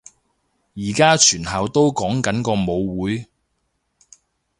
[0.73, 3.27] 而家全校都講緊個舞會